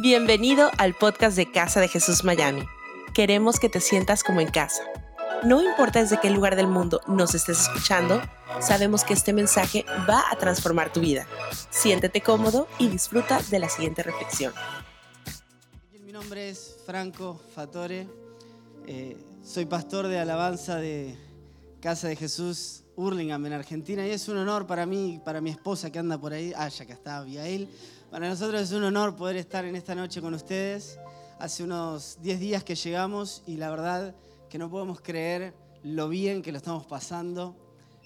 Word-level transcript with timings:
Bienvenido 0.00 0.70
al 0.78 0.94
podcast 0.94 1.36
de 1.36 1.50
Casa 1.50 1.80
de 1.80 1.88
Jesús 1.88 2.22
Miami. 2.22 2.62
Queremos 3.14 3.58
que 3.58 3.68
te 3.68 3.80
sientas 3.80 4.22
como 4.22 4.40
en 4.40 4.46
casa. 4.46 4.84
No 5.42 5.60
importa 5.60 6.00
desde 6.00 6.20
qué 6.20 6.30
lugar 6.30 6.54
del 6.54 6.68
mundo 6.68 7.00
nos 7.08 7.34
estés 7.34 7.62
escuchando, 7.62 8.22
sabemos 8.60 9.02
que 9.02 9.12
este 9.12 9.32
mensaje 9.32 9.84
va 10.08 10.22
a 10.30 10.36
transformar 10.36 10.92
tu 10.92 11.00
vida. 11.00 11.26
Siéntete 11.70 12.20
cómodo 12.20 12.68
y 12.78 12.86
disfruta 12.86 13.40
de 13.50 13.58
la 13.58 13.68
siguiente 13.68 14.04
reflexión. 14.04 14.52
Mi 16.04 16.12
nombre 16.12 16.48
es 16.48 16.76
Franco 16.86 17.40
Fatore, 17.56 18.06
eh, 18.86 19.16
soy 19.42 19.64
pastor 19.64 20.06
de 20.06 20.20
alabanza 20.20 20.76
de 20.76 21.16
Casa 21.80 22.06
de 22.06 22.14
Jesús 22.14 22.84
Hurlingham 22.94 23.46
en 23.46 23.52
Argentina 23.52 24.06
y 24.06 24.10
es 24.10 24.28
un 24.28 24.36
honor 24.36 24.64
para 24.64 24.86
mí, 24.86 25.20
para 25.24 25.40
mi 25.40 25.50
esposa 25.50 25.90
que 25.90 25.98
anda 25.98 26.18
por 26.18 26.32
ahí, 26.32 26.52
ah, 26.56 26.68
ya 26.68 26.86
que 26.86 26.92
está, 26.92 27.18
Abigail, 27.18 27.68
para 28.10 28.28
nosotros 28.28 28.62
es 28.62 28.72
un 28.72 28.84
honor 28.84 29.16
poder 29.16 29.36
estar 29.36 29.64
en 29.64 29.76
esta 29.76 29.94
noche 29.94 30.22
con 30.22 30.32
ustedes. 30.32 30.98
Hace 31.38 31.62
unos 31.62 32.18
10 32.22 32.40
días 32.40 32.64
que 32.64 32.74
llegamos 32.74 33.42
y 33.46 33.56
la 33.56 33.70
verdad 33.70 34.14
que 34.48 34.56
no 34.56 34.70
podemos 34.70 35.00
creer 35.00 35.54
lo 35.82 36.08
bien 36.08 36.40
que 36.40 36.50
lo 36.50 36.58
estamos 36.58 36.86
pasando, 36.86 37.54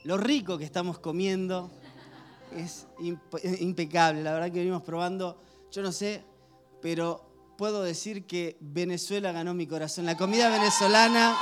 lo 0.04 0.16
rico 0.16 0.58
que 0.58 0.64
estamos 0.64 0.98
comiendo. 0.98 1.70
Es 2.54 2.86
impecable, 3.60 4.22
la 4.22 4.32
verdad 4.32 4.50
que 4.50 4.58
venimos 4.58 4.82
probando, 4.82 5.38
yo 5.70 5.82
no 5.82 5.92
sé, 5.92 6.24
pero 6.82 7.54
puedo 7.56 7.82
decir 7.82 8.26
que 8.26 8.58
Venezuela 8.60 9.30
ganó 9.30 9.54
mi 9.54 9.66
corazón. 9.66 10.04
La 10.04 10.16
comida 10.16 10.50
venezolana, 10.50 11.36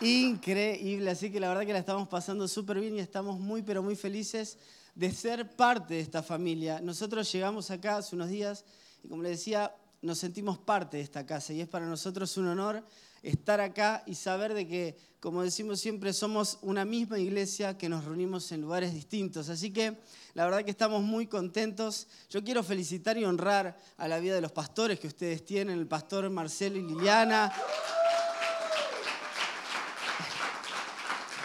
increíble, 0.00 1.10
así 1.10 1.30
que 1.32 1.40
la 1.40 1.48
verdad 1.48 1.66
que 1.66 1.72
la 1.72 1.80
estamos 1.80 2.08
pasando 2.08 2.46
súper 2.46 2.78
bien 2.78 2.94
y 2.94 3.00
estamos 3.00 3.40
muy, 3.40 3.60
pero 3.62 3.82
muy 3.82 3.96
felices 3.96 4.56
de 4.94 5.12
ser 5.12 5.56
parte 5.56 5.94
de 5.94 6.00
esta 6.00 6.22
familia. 6.22 6.80
Nosotros 6.80 7.30
llegamos 7.32 7.70
acá 7.70 7.98
hace 7.98 8.14
unos 8.14 8.28
días 8.28 8.64
y 9.02 9.08
como 9.08 9.22
les 9.22 9.38
decía, 9.38 9.74
nos 10.02 10.18
sentimos 10.18 10.58
parte 10.58 10.96
de 10.96 11.02
esta 11.02 11.26
casa 11.26 11.52
y 11.52 11.60
es 11.60 11.68
para 11.68 11.86
nosotros 11.86 12.36
un 12.36 12.48
honor 12.48 12.84
estar 13.22 13.60
acá 13.60 14.02
y 14.06 14.14
saber 14.14 14.54
de 14.54 14.66
que, 14.66 14.96
como 15.20 15.42
decimos 15.42 15.80
siempre, 15.80 16.12
somos 16.12 16.58
una 16.62 16.84
misma 16.84 17.18
iglesia 17.18 17.76
que 17.76 17.88
nos 17.88 18.04
reunimos 18.04 18.50
en 18.52 18.62
lugares 18.62 18.94
distintos. 18.94 19.48
Así 19.50 19.72
que 19.72 19.98
la 20.34 20.44
verdad 20.44 20.64
que 20.64 20.70
estamos 20.70 21.02
muy 21.02 21.26
contentos. 21.26 22.06
Yo 22.30 22.42
quiero 22.42 22.62
felicitar 22.62 23.18
y 23.18 23.24
honrar 23.24 23.78
a 23.98 24.08
la 24.08 24.18
vida 24.18 24.34
de 24.34 24.40
los 24.40 24.52
pastores 24.52 24.98
que 24.98 25.08
ustedes 25.08 25.44
tienen, 25.44 25.78
el 25.78 25.86
pastor 25.86 26.28
Marcelo 26.30 26.78
y 26.78 26.82
Liliana. 26.82 27.52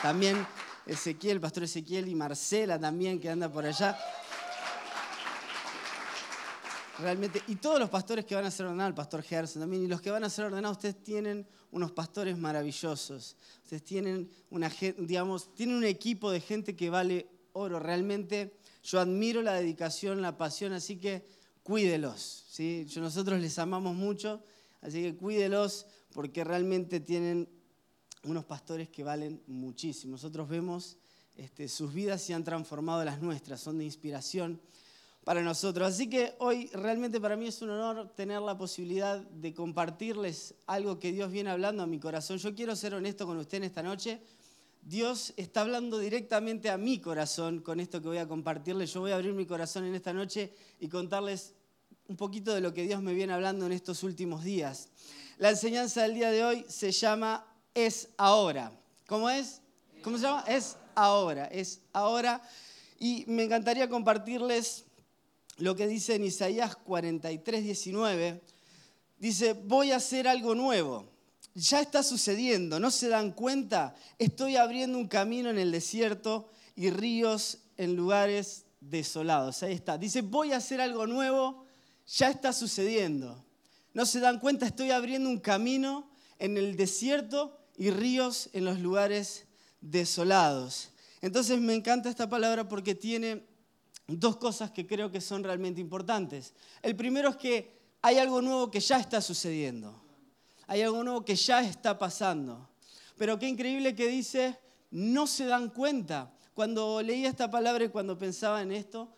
También 0.02 0.48
Ezequiel, 0.86 1.34
el 1.34 1.42
pastor 1.42 1.64
Ezequiel 1.64 2.08
y 2.08 2.16
Marcela 2.16 2.80
también 2.80 3.20
que 3.20 3.30
anda 3.30 3.52
por 3.52 3.66
allá 3.66 3.98
realmente, 7.00 7.42
y 7.48 7.56
todos 7.56 7.80
los 7.80 7.90
pastores 7.90 8.26
que 8.26 8.36
van 8.36 8.46
a 8.46 8.52
ser 8.52 8.66
ordenados, 8.66 8.90
el 8.90 8.96
pastor 8.96 9.22
Gerson 9.22 9.62
también, 9.62 9.84
y 9.84 9.88
los 9.88 10.02
que 10.02 10.12
van 10.12 10.24
a 10.24 10.30
ser 10.30 10.46
ordenados, 10.46 10.78
ustedes 10.78 11.02
tienen 11.04 11.48
unos 11.72 11.92
pastores 11.92 12.38
maravillosos. 12.38 13.36
Ustedes 13.64 13.84
tienen, 13.84 14.30
una, 14.50 14.72
digamos, 14.98 15.54
tienen 15.54 15.76
un 15.76 15.84
equipo 15.84 16.32
de 16.32 16.40
gente 16.40 16.76
que 16.76 16.90
vale 16.90 17.28
oro. 17.54 17.80
Realmente 17.80 18.58
yo 18.84 19.00
admiro 19.00 19.42
la 19.42 19.54
dedicación, 19.54 20.22
la 20.22 20.38
pasión, 20.38 20.74
así 20.74 20.98
que 20.98 21.26
cuídelos. 21.64 22.46
¿sí? 22.50 22.88
nosotros 22.98 23.42
les 23.42 23.60
amamos 23.60 23.96
mucho, 23.96 24.42
así 24.82 25.02
que 25.02 25.16
cuídelos 25.16 25.88
porque 26.14 26.44
realmente 26.44 27.00
tienen 27.00 27.50
unos 28.26 28.46
pastores 28.46 28.90
que 28.90 29.04
valen 29.04 29.42
muchísimo. 29.48 30.14
Nosotros 30.14 30.48
vemos 30.48 30.98
este, 31.36 31.68
sus 31.68 31.94
vidas 31.94 32.30
y 32.30 32.34
han 32.34 32.44
transformado 32.44 33.04
las 33.04 33.22
nuestras, 33.22 33.62
son 33.62 33.78
de 33.78 33.86
inspiración 33.86 34.60
para 35.24 35.42
nosotros. 35.42 35.88
Así 35.88 36.10
que 36.10 36.36
hoy 36.38 36.70
realmente 36.74 37.20
para 37.20 37.36
mí 37.36 37.48
es 37.48 37.62
un 37.62 37.72
honor 37.72 38.14
tener 38.16 38.42
la 38.42 38.58
posibilidad 38.58 39.20
de 39.20 39.54
compartirles 39.54 40.54
algo 40.68 41.00
que 41.00 41.12
Dios 41.12 41.32
viene 41.32 41.50
hablando 41.50 41.84
a 41.84 41.88
mi 41.88 42.00
corazón. 42.00 42.38
Yo 42.38 42.54
quiero 42.56 42.76
ser 42.76 42.94
honesto 42.94 43.26
con 43.26 43.38
usted 43.38 43.58
en 43.58 43.64
esta 43.66 43.84
noche. 43.84 44.22
Dios 44.82 45.34
está 45.36 45.62
hablando 45.62 45.98
directamente 45.98 46.70
a 46.70 46.78
mi 46.78 47.00
corazón 47.00 47.62
con 47.62 47.80
esto 47.80 48.02
que 48.02 48.08
voy 48.08 48.20
a 48.20 48.28
compartirles. 48.28 48.94
Yo 48.94 49.02
voy 49.02 49.12
a 49.12 49.16
abrir 49.16 49.34
mi 49.34 49.48
corazón 49.48 49.84
en 49.86 49.96
esta 49.96 50.14
noche 50.14 50.54
y 50.80 50.88
contarles 50.88 51.56
un 52.08 52.16
poquito 52.16 52.54
de 52.54 52.62
lo 52.62 52.72
que 52.72 52.84
Dios 52.84 53.02
me 53.02 53.16
viene 53.16 53.34
hablando 53.34 53.66
en 53.66 53.72
estos 53.72 54.04
últimos 54.04 54.44
días. 54.44 54.90
La 55.40 55.50
enseñanza 55.50 56.04
del 56.04 56.14
día 56.14 56.30
de 56.30 56.46
hoy 56.46 56.66
se 56.70 56.92
llama 56.92 57.46
Es 57.76 58.10
ahora. 58.18 58.72
¿Cómo 59.06 59.30
es? 59.30 59.62
¿Cómo 60.02 60.18
se 60.18 60.24
llama? 60.24 60.46
Es 60.48 60.78
ahora, 60.96 61.46
es 61.48 61.82
ahora. 61.94 62.42
Y 62.98 63.26
me 63.28 63.44
encantaría 63.44 63.90
compartirles 63.90 64.86
lo 65.58 65.76
que 65.76 65.86
dice 65.86 66.16
en 66.16 66.24
Isaías 66.24 66.76
43, 66.78 67.64
19. 67.64 68.42
Dice, 69.20 69.54
voy 69.54 69.92
a 69.92 69.98
hacer 69.98 70.28
algo 70.28 70.56
nuevo. 70.56 71.12
Ya 71.54 71.82
está 71.82 72.02
sucediendo, 72.04 72.80
¿no 72.80 72.92
se 72.92 73.08
dan 73.10 73.32
cuenta? 73.32 73.96
Estoy 74.20 74.56
abriendo 74.56 74.98
un 74.98 75.08
camino 75.08 75.50
en 75.50 75.58
el 75.58 75.72
desierto 75.72 76.50
y 76.76 76.90
ríos 76.90 77.60
en 77.78 77.96
lugares 77.96 78.66
desolados. 78.80 79.64
Ahí 79.64 79.74
está. 79.74 79.98
Dice, 79.98 80.22
voy 80.22 80.52
a 80.52 80.58
hacer 80.58 80.82
algo 80.82 81.08
nuevo, 81.08 81.66
ya 82.08 82.30
está 82.30 82.54
sucediendo. 82.54 83.44
¿No 83.94 84.06
se 84.06 84.20
dan 84.20 84.40
cuenta? 84.40 84.66
Estoy 84.66 84.92
abriendo 84.92 85.30
un 85.30 85.40
camino 85.40 86.10
en 86.40 86.58
el 86.58 86.76
desierto 86.76 87.58
y 87.78 87.92
ríos 87.92 88.50
en 88.54 88.66
los 88.66 88.80
lugares 88.80 89.46
desolados. 89.82 90.90
Entonces 91.22 91.60
me 91.60 91.74
encanta 91.74 92.10
esta 92.10 92.30
palabra 92.30 92.68
porque 92.68 92.96
tiene 92.96 93.46
dos 94.08 94.38
cosas 94.38 94.72
que 94.72 94.86
creo 94.86 95.12
que 95.12 95.22
son 95.22 95.44
realmente 95.44 95.82
importantes. 95.82 96.54
El 96.82 96.96
primero 96.96 97.30
es 97.30 97.38
que 97.38 97.76
hay 98.02 98.18
algo 98.18 98.42
nuevo 98.42 98.70
que 98.70 98.80
ya 98.80 99.00
está 99.00 99.22
sucediendo. 99.22 100.02
Hay 100.68 100.82
algo 100.82 101.04
nuevo 101.04 101.26
que 101.26 101.36
ya 101.36 101.62
está 101.62 101.98
pasando. 101.98 102.70
Pero 103.18 103.40
qué 103.40 103.48
increíble 103.48 103.96
que 103.96 104.08
dice, 104.08 104.60
no 104.92 105.26
se 105.28 105.46
dan 105.46 105.70
cuenta. 105.70 106.32
Cuando 106.54 107.02
leía 107.02 107.30
esta 107.30 107.50
palabra 107.50 107.86
y 107.86 107.90
cuando 107.90 108.18
pensaba 108.18 108.62
en 108.62 108.72
esto, 108.72 109.12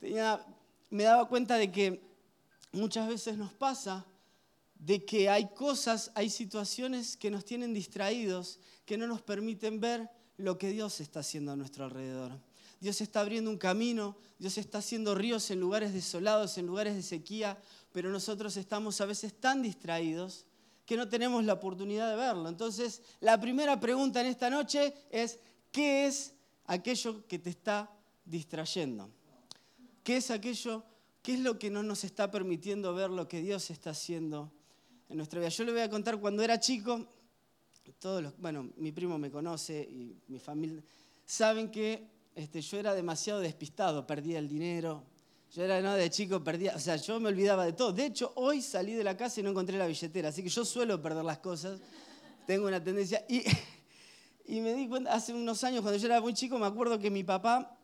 me 0.00 1.02
daba 1.02 1.28
cuenta 1.28 1.56
de 1.56 1.70
que 1.70 2.00
muchas 2.72 3.08
veces 3.08 3.36
nos 3.36 3.52
pasa 3.52 4.06
de 4.80 5.04
que 5.04 5.28
hay 5.28 5.50
cosas, 5.50 6.10
hay 6.14 6.30
situaciones 6.30 7.16
que 7.16 7.30
nos 7.30 7.44
tienen 7.44 7.74
distraídos, 7.74 8.58
que 8.86 8.96
no 8.96 9.06
nos 9.06 9.20
permiten 9.20 9.78
ver 9.78 10.08
lo 10.38 10.56
que 10.56 10.70
Dios 10.70 11.00
está 11.00 11.20
haciendo 11.20 11.52
a 11.52 11.56
nuestro 11.56 11.84
alrededor. 11.84 12.40
Dios 12.80 13.02
está 13.02 13.20
abriendo 13.20 13.50
un 13.50 13.58
camino, 13.58 14.16
Dios 14.38 14.56
está 14.56 14.78
haciendo 14.78 15.14
ríos 15.14 15.50
en 15.50 15.60
lugares 15.60 15.92
desolados, 15.92 16.56
en 16.56 16.66
lugares 16.66 16.94
de 16.94 17.02
sequía, 17.02 17.58
pero 17.92 18.10
nosotros 18.10 18.56
estamos 18.56 18.98
a 19.02 19.04
veces 19.04 19.38
tan 19.38 19.60
distraídos 19.60 20.46
que 20.86 20.96
no 20.96 21.10
tenemos 21.10 21.44
la 21.44 21.52
oportunidad 21.52 22.08
de 22.08 22.16
verlo. 22.16 22.48
Entonces, 22.48 23.02
la 23.20 23.38
primera 23.38 23.78
pregunta 23.78 24.22
en 24.22 24.28
esta 24.28 24.48
noche 24.48 24.94
es, 25.10 25.38
¿qué 25.70 26.06
es 26.06 26.32
aquello 26.64 27.26
que 27.28 27.38
te 27.38 27.50
está 27.50 27.90
distrayendo? 28.24 29.10
¿Qué 30.02 30.16
es 30.16 30.30
aquello, 30.30 30.84
qué 31.22 31.34
es 31.34 31.40
lo 31.40 31.58
que 31.58 31.68
no 31.68 31.82
nos 31.82 32.02
está 32.02 32.30
permitiendo 32.30 32.94
ver 32.94 33.10
lo 33.10 33.28
que 33.28 33.42
Dios 33.42 33.70
está 33.70 33.90
haciendo 33.90 34.50
en 35.10 35.16
nuestra 35.16 35.40
vida? 35.40 35.50
Yo 35.50 35.64
le 35.64 35.72
voy 35.72 35.80
a 35.82 35.90
contar 35.90 36.18
cuando 36.18 36.42
era 36.42 36.58
chico, 36.58 37.06
todos 37.98 38.22
los, 38.22 38.38
bueno, 38.38 38.70
mi 38.76 38.92
primo 38.92 39.18
me 39.18 39.30
conoce 39.30 39.80
y 39.82 40.16
mi 40.28 40.38
familia, 40.38 40.82
saben 41.24 41.70
que 41.70 42.08
este, 42.34 42.62
yo 42.62 42.78
era 42.78 42.94
demasiado 42.94 43.40
despistado, 43.40 44.06
perdía 44.06 44.38
el 44.38 44.48
dinero. 44.48 45.04
Yo 45.52 45.64
era 45.64 45.80
¿no? 45.80 45.94
de 45.94 46.08
chico, 46.10 46.44
perdía, 46.44 46.76
o 46.76 46.78
sea, 46.78 46.94
yo 46.94 47.18
me 47.18 47.28
olvidaba 47.28 47.64
de 47.64 47.72
todo. 47.72 47.92
De 47.92 48.06
hecho, 48.06 48.32
hoy 48.36 48.62
salí 48.62 48.94
de 48.94 49.02
la 49.02 49.16
casa 49.16 49.40
y 49.40 49.42
no 49.42 49.50
encontré 49.50 49.76
la 49.76 49.88
billetera, 49.88 50.28
así 50.28 50.44
que 50.44 50.48
yo 50.48 50.64
suelo 50.64 51.02
perder 51.02 51.24
las 51.24 51.38
cosas. 51.38 51.80
Tengo 52.46 52.68
una 52.68 52.82
tendencia. 52.82 53.24
Y, 53.28 53.42
y 54.46 54.60
me 54.60 54.74
di 54.74 54.88
cuenta, 54.88 55.12
hace 55.12 55.34
unos 55.34 55.64
años, 55.64 55.82
cuando 55.82 55.98
yo 55.98 56.06
era 56.06 56.20
muy 56.20 56.34
chico, 56.34 56.56
me 56.56 56.66
acuerdo 56.66 57.00
que 57.00 57.10
mi 57.10 57.24
papá 57.24 57.76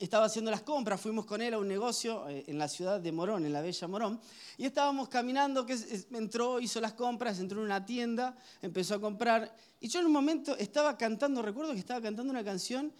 estaba 0.00 0.24
haciendo 0.24 0.50
las 0.50 0.62
compras, 0.62 0.98
fuimos 0.98 1.26
con 1.26 1.42
él 1.42 1.52
a 1.52 1.58
un 1.58 1.68
negocio 1.68 2.26
eh, 2.28 2.44
en 2.46 2.58
la 2.58 2.68
ciudad 2.68 2.98
de 2.98 3.12
Morón, 3.12 3.44
en 3.44 3.52
la 3.52 3.60
bella 3.60 3.86
Morón, 3.86 4.18
y 4.56 4.64
estábamos 4.64 5.10
caminando, 5.10 5.66
que 5.66 5.78
entró, 6.12 6.58
hizo 6.58 6.80
las 6.80 6.94
compras, 6.94 7.38
entró 7.38 7.58
en 7.58 7.66
una 7.66 7.84
tienda, 7.84 8.34
empezó 8.62 8.94
a 8.94 9.00
comprar, 9.00 9.54
y 9.78 9.88
yo 9.88 10.00
en 10.00 10.06
un 10.06 10.12
momento 10.12 10.56
estaba 10.56 10.96
cantando, 10.96 11.42
recuerdo 11.42 11.74
que 11.74 11.78
estaba 11.78 12.00
cantando 12.00 12.32
una 12.32 12.42
canción 12.42 12.90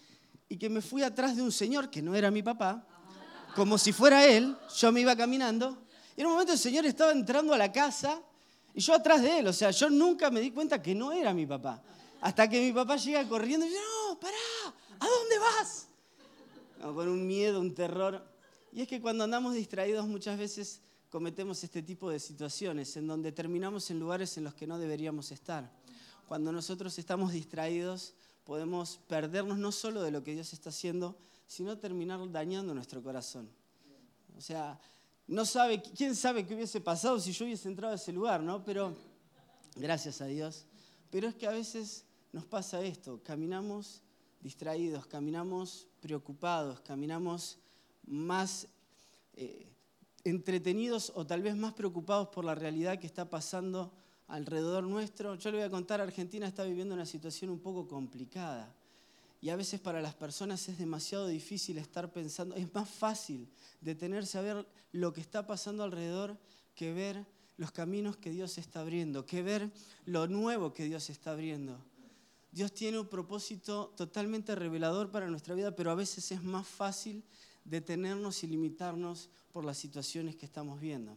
y 0.48 0.58
que 0.58 0.68
me 0.68 0.82
fui 0.82 1.02
atrás 1.02 1.36
de 1.36 1.42
un 1.42 1.52
señor 1.52 1.88
que 1.88 2.02
no 2.02 2.14
era 2.14 2.30
mi 2.30 2.42
papá, 2.42 2.86
como 3.56 3.78
si 3.78 3.92
fuera 3.92 4.26
él, 4.26 4.54
yo 4.76 4.92
me 4.92 5.00
iba 5.00 5.16
caminando, 5.16 5.78
y 6.16 6.20
en 6.20 6.26
un 6.26 6.34
momento 6.34 6.52
el 6.52 6.58
señor 6.58 6.84
estaba 6.84 7.12
entrando 7.12 7.54
a 7.54 7.58
la 7.58 7.72
casa 7.72 8.20
y 8.74 8.80
yo 8.80 8.92
atrás 8.94 9.22
de 9.22 9.38
él, 9.38 9.46
o 9.46 9.54
sea, 9.54 9.70
yo 9.70 9.88
nunca 9.88 10.30
me 10.30 10.40
di 10.40 10.50
cuenta 10.50 10.82
que 10.82 10.94
no 10.94 11.12
era 11.12 11.32
mi 11.32 11.46
papá, 11.46 11.82
hasta 12.20 12.46
que 12.46 12.60
mi 12.60 12.72
papá 12.72 12.96
llega 12.96 13.26
corriendo 13.26 13.64
y 13.64 13.70
dice, 13.70 13.80
no, 13.80 14.20
pará, 14.20 14.36
¿a 14.98 15.06
dónde 15.06 15.38
vas? 15.38 15.89
Con 16.80 17.08
un 17.08 17.26
miedo, 17.26 17.60
un 17.60 17.74
terror. 17.74 18.24
Y 18.72 18.82
es 18.82 18.88
que 18.88 19.00
cuando 19.00 19.24
andamos 19.24 19.54
distraídos 19.54 20.06
muchas 20.06 20.38
veces 20.38 20.80
cometemos 21.10 21.62
este 21.64 21.82
tipo 21.82 22.10
de 22.10 22.20
situaciones 22.20 22.96
en 22.96 23.06
donde 23.06 23.32
terminamos 23.32 23.90
en 23.90 23.98
lugares 23.98 24.36
en 24.38 24.44
los 24.44 24.54
que 24.54 24.66
no 24.66 24.78
deberíamos 24.78 25.32
estar. 25.32 25.70
Cuando 26.26 26.52
nosotros 26.52 26.96
estamos 26.98 27.32
distraídos, 27.32 28.14
podemos 28.44 28.98
perdernos 29.08 29.58
no 29.58 29.72
solo 29.72 30.02
de 30.02 30.12
lo 30.12 30.22
que 30.22 30.34
Dios 30.34 30.52
está 30.52 30.70
haciendo, 30.70 31.16
sino 31.46 31.78
terminar 31.78 32.20
dañando 32.30 32.72
nuestro 32.74 33.02
corazón. 33.02 33.50
O 34.36 34.40
sea, 34.40 34.80
no 35.26 35.44
sabe, 35.44 35.82
quién 35.82 36.14
sabe 36.14 36.46
qué 36.46 36.54
hubiese 36.54 36.80
pasado 36.80 37.18
si 37.18 37.32
yo 37.32 37.44
hubiese 37.44 37.68
entrado 37.68 37.92
a 37.92 37.96
ese 37.96 38.12
lugar, 38.12 38.40
¿no? 38.40 38.64
Pero, 38.64 38.96
gracias 39.74 40.20
a 40.20 40.26
Dios. 40.26 40.66
Pero 41.10 41.28
es 41.28 41.34
que 41.34 41.46
a 41.46 41.50
veces 41.50 42.04
nos 42.32 42.44
pasa 42.44 42.80
esto, 42.82 43.20
caminamos 43.24 44.02
distraídos, 44.40 45.06
caminamos 45.06 45.86
preocupados, 46.00 46.80
caminamos 46.80 47.58
más 48.06 48.66
eh, 49.34 49.66
entretenidos 50.24 51.12
o 51.14 51.26
tal 51.26 51.42
vez 51.42 51.56
más 51.56 51.72
preocupados 51.74 52.28
por 52.28 52.44
la 52.44 52.54
realidad 52.54 52.98
que 52.98 53.06
está 53.06 53.28
pasando 53.28 53.92
alrededor 54.26 54.84
nuestro. 54.84 55.34
Yo 55.34 55.50
le 55.50 55.58
voy 55.58 55.66
a 55.66 55.70
contar, 55.70 56.00
Argentina 56.00 56.46
está 56.46 56.64
viviendo 56.64 56.94
una 56.94 57.06
situación 57.06 57.50
un 57.50 57.60
poco 57.60 57.86
complicada. 57.86 58.74
Y 59.42 59.48
a 59.48 59.56
veces 59.56 59.80
para 59.80 60.02
las 60.02 60.14
personas 60.14 60.68
es 60.68 60.78
demasiado 60.78 61.26
difícil 61.26 61.78
estar 61.78 62.12
pensando, 62.12 62.54
es 62.56 62.72
más 62.74 62.88
fácil 62.88 63.48
detenerse 63.80 64.36
a 64.36 64.42
ver 64.42 64.66
lo 64.92 65.12
que 65.12 65.20
está 65.20 65.46
pasando 65.46 65.82
alrededor 65.82 66.36
que 66.74 66.92
ver 66.92 67.24
los 67.56 67.72
caminos 67.72 68.16
que 68.16 68.30
Dios 68.30 68.58
está 68.58 68.80
abriendo, 68.80 69.26
que 69.26 69.42
ver 69.42 69.70
lo 70.04 70.26
nuevo 70.26 70.72
que 70.72 70.84
Dios 70.84 71.10
está 71.10 71.32
abriendo. 71.32 71.78
Dios 72.52 72.72
tiene 72.72 72.98
un 72.98 73.06
propósito 73.06 73.92
totalmente 73.96 74.54
revelador 74.54 75.10
para 75.10 75.28
nuestra 75.28 75.54
vida, 75.54 75.74
pero 75.74 75.90
a 75.90 75.94
veces 75.94 76.32
es 76.32 76.42
más 76.42 76.66
fácil 76.66 77.22
detenernos 77.64 78.42
y 78.42 78.48
limitarnos 78.48 79.28
por 79.52 79.64
las 79.64 79.78
situaciones 79.78 80.36
que 80.36 80.46
estamos 80.46 80.80
viendo. 80.80 81.16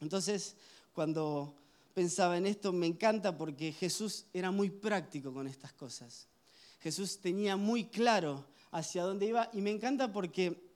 Entonces, 0.00 0.56
cuando 0.92 1.54
pensaba 1.94 2.36
en 2.36 2.46
esto, 2.46 2.72
me 2.72 2.86
encanta 2.86 3.36
porque 3.36 3.72
Jesús 3.72 4.26
era 4.32 4.50
muy 4.50 4.70
práctico 4.70 5.32
con 5.32 5.46
estas 5.46 5.72
cosas. 5.72 6.28
Jesús 6.80 7.18
tenía 7.18 7.56
muy 7.56 7.84
claro 7.84 8.46
hacia 8.70 9.02
dónde 9.02 9.26
iba 9.26 9.50
y 9.52 9.60
me 9.60 9.70
encanta 9.70 10.12
porque 10.12 10.70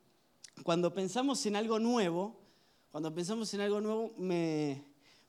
cuando 0.63 0.93
pensamos 0.93 1.45
en 1.47 1.57
algo 1.57 1.79
nuevo, 1.79 2.41
cuando 2.91 3.15
pensamos 3.15 3.53
en 3.55 3.61
algo 3.61 3.81
nuevo, 3.81 4.13
me, 4.19 4.85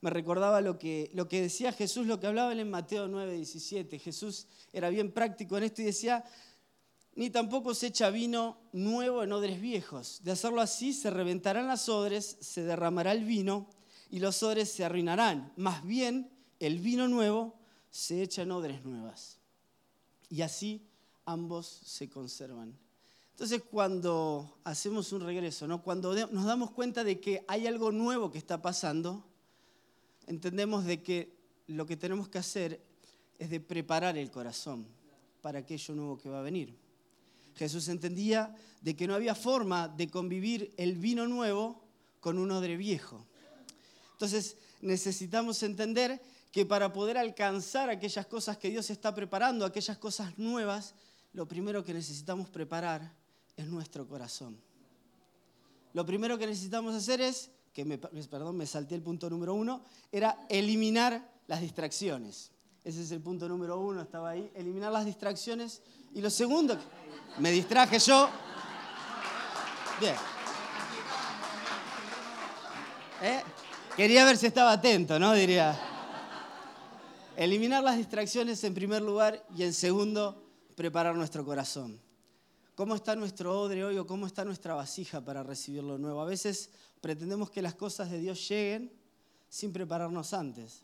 recordaba 0.10 0.62
lo 0.62 0.78
que, 0.78 1.10
lo 1.14 1.28
que 1.28 1.42
decía 1.42 1.72
Jesús, 1.72 2.08
lo 2.08 2.20
que 2.20 2.28
hablaba 2.28 2.54
en 2.54 2.70
Mateo 2.70 3.08
9, 3.08 3.34
17. 3.36 4.00
Jesús 4.00 4.48
era 4.74 4.90
bien 4.90 5.12
práctico 5.12 5.58
en 5.58 5.64
esto 5.64 5.82
y 5.82 5.86
decía, 5.86 6.24
ni 7.16 7.30
tampoco 7.30 7.74
se 7.74 7.88
echa 7.88 8.10
vino 8.10 8.58
nuevo 8.74 9.24
en 9.24 9.32
odres 9.32 9.62
viejos. 9.62 10.22
De 10.24 10.32
hacerlo 10.32 10.62
así, 10.62 10.94
se 10.94 11.10
reventarán 11.10 11.68
las 11.68 11.88
odres, 11.88 12.38
se 12.42 12.64
derramará 12.64 13.14
el 13.14 13.24
vino 13.24 13.70
y 14.10 14.20
los 14.20 14.44
odres 14.44 14.70
se 14.70 14.84
arruinarán. 14.84 15.54
Más 15.56 15.84
bien, 15.84 16.30
el 16.60 16.80
vino 16.80 17.08
nuevo 17.08 17.56
se 17.90 18.22
echa 18.22 18.42
en 18.42 18.52
odres 18.52 18.84
nuevas. 18.84 19.40
Y 20.30 20.42
así 20.42 20.86
ambos 21.26 21.66
se 21.86 22.10
conservan. 22.10 22.78
Entonces, 23.32 23.64
cuando 23.70 24.60
hacemos 24.64 25.12
un 25.12 25.22
regreso, 25.22 25.68
¿no? 25.68 25.84
cuando 25.84 26.14
nos 26.28 26.46
damos 26.46 26.72
cuenta 26.72 27.04
de 27.04 27.20
que 27.20 27.44
hay 27.48 27.68
algo 27.68 27.92
nuevo 27.92 28.32
que 28.32 28.38
está 28.38 28.62
pasando, 28.62 29.26
entendemos 30.28 30.86
de 30.86 31.02
que 31.02 31.36
lo 31.68 31.86
que 31.86 31.98
tenemos 31.98 32.28
que 32.28 32.38
hacer 32.38 32.82
es 33.40 33.50
de 33.50 33.60
preparar 33.60 34.18
el 34.18 34.32
corazón 34.32 34.88
para 35.42 35.60
aquello 35.60 35.96
nuevo 35.96 36.18
que 36.18 36.30
va 36.30 36.40
a 36.40 36.44
venir. 36.44 36.76
Jesús 37.56 37.88
entendía 37.88 38.56
de 38.82 38.96
que 38.96 39.08
no 39.08 39.16
había 39.16 39.36
forma 39.36 39.88
de 39.88 40.10
convivir 40.10 40.74
el 40.78 40.96
vino 40.98 41.28
nuevo 41.28 41.82
con 42.20 42.38
un 42.38 42.52
odre 42.52 42.78
viejo. 42.78 43.26
Entonces 44.14 44.58
necesitamos 44.82 45.62
entender 45.64 46.22
que 46.52 46.66
para 46.66 46.94
poder 46.94 47.18
alcanzar 47.18 47.90
aquellas 47.90 48.26
cosas 48.28 48.58
que 48.58 48.70
Dios 48.70 48.90
está 48.90 49.14
preparando, 49.14 49.66
aquellas 49.66 49.98
cosas 49.98 50.38
nuevas, 50.38 50.96
lo 51.34 51.48
primero 51.48 51.84
que 51.84 51.94
necesitamos 51.94 52.50
preparar 52.50 53.14
es 53.58 53.68
nuestro 53.68 54.08
corazón. 54.08 54.58
Lo 55.94 56.06
primero 56.06 56.38
que 56.38 56.48
necesitamos 56.48 56.96
hacer 56.96 57.22
es, 57.22 57.52
que 57.76 57.84
me, 57.84 57.98
perdón, 57.98 58.56
me 58.56 58.66
salté 58.66 58.96
el 58.96 59.02
punto 59.02 59.30
número 59.30 59.54
uno, 59.54 59.82
era 60.10 60.46
eliminar 60.48 61.30
las 61.46 61.60
distracciones. 61.60 62.50
Ese 62.86 63.02
es 63.02 63.12
el 63.12 63.20
punto 63.20 63.50
número 63.50 63.78
uno, 63.78 64.02
estaba 64.02 64.30
ahí, 64.30 64.50
eliminar 64.56 64.94
las 64.94 65.04
distracciones. 65.06 65.82
Y 66.14 66.22
lo 66.22 66.30
segundo, 66.30 66.78
me 67.38 67.52
distraje 67.52 68.00
yo. 68.00 68.30
Bien. 70.00 70.16
¿Eh? 73.22 73.44
Quería 73.98 74.24
ver 74.24 74.38
si 74.38 74.46
estaba 74.46 74.72
atento, 74.72 75.20
¿no? 75.20 75.34
Diría. 75.34 75.78
Eliminar 77.36 77.84
las 77.84 77.98
distracciones 77.98 78.64
en 78.64 78.74
primer 78.74 79.02
lugar 79.02 79.46
y 79.54 79.64
en 79.64 79.74
segundo, 79.74 80.42
preparar 80.78 81.14
nuestro 81.16 81.44
corazón. 81.44 82.00
¿Cómo 82.76 82.94
está 82.94 83.16
nuestro 83.16 83.58
odre 83.58 83.86
hoy 83.86 83.98
o 83.98 84.06
cómo 84.06 84.28
está 84.28 84.44
nuestra 84.44 84.74
vasija 84.74 85.24
para 85.24 85.44
recibir 85.44 85.82
lo 85.82 85.98
nuevo? 85.98 86.20
A 86.22 86.26
veces 86.26 86.70
pretendemos 87.00 87.50
que 87.50 87.62
las 87.62 87.74
cosas 87.74 88.12
de 88.12 88.20
Dios 88.20 88.46
lleguen 88.50 88.92
sin 89.48 89.72
prepararnos 89.72 90.34
antes. 90.34 90.84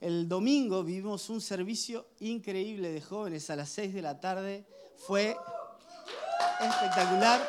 El 0.00 0.28
domingo 0.28 0.84
vivimos 0.84 1.28
un 1.28 1.40
servicio 1.40 2.06
increíble 2.20 2.92
de 2.92 3.00
jóvenes 3.00 3.50
a 3.50 3.56
las 3.56 3.70
6 3.70 3.92
de 3.92 4.02
la 4.02 4.20
tarde. 4.20 4.64
Fue 4.98 5.36
espectacular. 6.60 7.40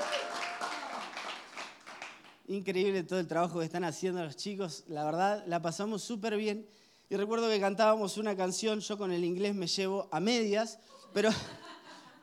Increíble 2.48 3.04
todo 3.04 3.20
el 3.20 3.28
trabajo 3.28 3.60
que 3.60 3.66
están 3.66 3.84
haciendo 3.84 4.24
los 4.24 4.36
chicos. 4.36 4.86
La 4.88 5.06
verdad, 5.06 5.44
la 5.46 5.62
pasamos 5.62 6.02
súper 6.02 6.36
bien. 6.36 6.68
Y 7.12 7.16
recuerdo 7.16 7.48
que 7.48 7.60
cantábamos 7.60 8.18
una 8.18 8.36
canción, 8.36 8.80
yo 8.80 8.98
con 8.98 9.12
el 9.12 9.24
inglés 9.24 9.54
me 9.54 9.68
llevo 9.68 10.10
a 10.12 10.20
medias, 10.20 10.80
pero, 11.14 11.30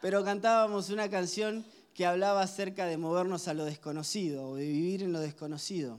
pero 0.04 0.22
cantábamos 0.22 0.90
una 0.90 1.08
canción 1.08 1.64
que 1.94 2.04
hablaba 2.04 2.42
acerca 2.42 2.84
de 2.84 2.98
movernos 2.98 3.48
a 3.48 3.54
lo 3.54 3.64
desconocido 3.64 4.50
o 4.50 4.56
de 4.56 4.66
vivir 4.68 5.02
en 5.02 5.14
lo 5.14 5.20
desconocido. 5.20 5.98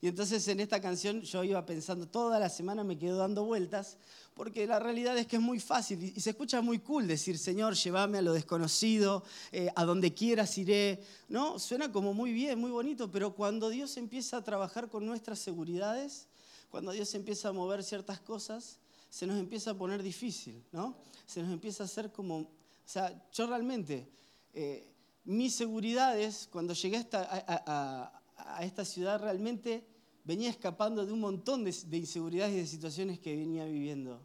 Y 0.00 0.06
entonces 0.06 0.46
en 0.46 0.60
esta 0.60 0.80
canción 0.80 1.22
yo 1.22 1.42
iba 1.42 1.66
pensando, 1.66 2.06
toda 2.06 2.38
la 2.38 2.48
semana 2.48 2.84
me 2.84 2.96
quedo 2.96 3.16
dando 3.16 3.42
vueltas, 3.42 3.96
porque 4.34 4.68
la 4.68 4.78
realidad 4.78 5.18
es 5.18 5.26
que 5.26 5.34
es 5.34 5.42
muy 5.42 5.58
fácil 5.58 6.00
y 6.14 6.20
se 6.20 6.30
escucha 6.30 6.60
muy 6.60 6.78
cool 6.78 7.08
decir, 7.08 7.38
Señor, 7.38 7.74
llévame 7.74 8.18
a 8.18 8.22
lo 8.22 8.34
desconocido, 8.34 9.24
eh, 9.50 9.68
a 9.74 9.84
donde 9.84 10.14
quieras 10.14 10.56
iré. 10.56 11.02
¿No? 11.28 11.58
Suena 11.58 11.90
como 11.90 12.14
muy 12.14 12.32
bien, 12.32 12.56
muy 12.56 12.70
bonito, 12.70 13.10
pero 13.10 13.34
cuando 13.34 13.68
Dios 13.68 13.96
empieza 13.96 14.36
a 14.36 14.44
trabajar 14.44 14.88
con 14.88 15.04
nuestras 15.04 15.40
seguridades, 15.40 16.28
cuando 16.70 16.92
Dios 16.92 17.12
empieza 17.16 17.48
a 17.48 17.52
mover 17.52 17.82
ciertas 17.82 18.20
cosas, 18.20 18.78
se 19.08 19.26
nos 19.26 19.40
empieza 19.40 19.72
a 19.72 19.74
poner 19.74 20.04
difícil, 20.04 20.62
¿no? 20.70 20.94
Se 21.26 21.42
nos 21.42 21.50
empieza 21.50 21.82
a 21.82 21.86
hacer 21.86 22.12
como, 22.12 22.48
sea, 22.90 23.28
yo 23.32 23.46
realmente, 23.46 24.10
eh, 24.52 24.92
mis 25.24 25.54
seguridades, 25.54 26.48
cuando 26.50 26.74
llegué 26.74 26.96
a 26.96 27.00
esta, 27.00 28.12
a 28.36 28.64
esta 28.64 28.84
ciudad, 28.84 29.20
realmente 29.20 29.86
venía 30.24 30.50
escapando 30.50 31.04
de 31.04 31.12
un 31.12 31.20
montón 31.20 31.64
de, 31.64 31.96
inseguridades 31.96 32.54
y 32.54 32.58
de 32.58 32.66
situaciones 32.66 33.18
que 33.18 33.36
venía 33.36 33.64
viviendo. 33.64 34.20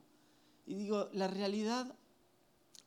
Y 0.66 0.75
digo, 0.75 1.10
la 1.13 1.28
realidad 1.28 1.96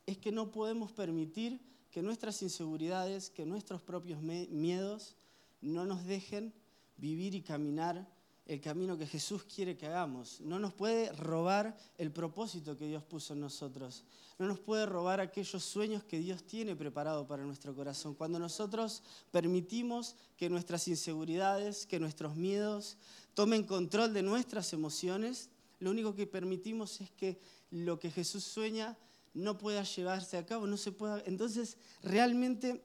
es 0.06 0.18
que 0.18 0.32
no 0.32 0.50
podemos 0.50 0.92
permitir 0.92 1.60
que 1.90 2.02
nuestras 2.02 2.42
inseguridades, 2.42 3.30
que 3.30 3.46
nuestros 3.46 3.82
propios 3.82 4.20
miedos 4.22 5.16
no 5.60 5.84
nos 5.84 6.04
dejen 6.04 6.52
vivir 6.96 7.34
y 7.34 7.42
caminar 7.42 8.08
el 8.48 8.62
camino 8.62 8.96
que 8.96 9.06
Jesús 9.06 9.44
quiere 9.44 9.76
que 9.76 9.86
hagamos. 9.86 10.40
No 10.40 10.58
nos 10.58 10.72
puede 10.72 11.12
robar 11.12 11.76
el 11.98 12.10
propósito 12.10 12.78
que 12.78 12.86
Dios 12.86 13.04
puso 13.04 13.34
en 13.34 13.40
nosotros. 13.40 14.04
No 14.38 14.46
nos 14.46 14.58
puede 14.58 14.86
robar 14.86 15.20
aquellos 15.20 15.62
sueños 15.62 16.02
que 16.02 16.18
Dios 16.18 16.42
tiene 16.44 16.74
preparado 16.74 17.26
para 17.26 17.44
nuestro 17.44 17.74
corazón. 17.74 18.14
Cuando 18.14 18.38
nosotros 18.38 19.02
permitimos 19.30 20.16
que 20.38 20.48
nuestras 20.48 20.88
inseguridades, 20.88 21.84
que 21.84 22.00
nuestros 22.00 22.36
miedos 22.36 22.96
tomen 23.34 23.64
control 23.64 24.14
de 24.14 24.22
nuestras 24.22 24.72
emociones, 24.72 25.50
lo 25.78 25.90
único 25.90 26.14
que 26.14 26.26
permitimos 26.26 27.02
es 27.02 27.10
que 27.10 27.38
lo 27.70 27.98
que 27.98 28.10
Jesús 28.10 28.44
sueña 28.44 28.96
no 29.34 29.58
pueda 29.58 29.82
llevarse 29.82 30.38
a 30.38 30.46
cabo, 30.46 30.66
no 30.66 30.78
se 30.78 30.90
pueda. 30.90 31.22
Entonces, 31.26 31.76
realmente 32.02 32.82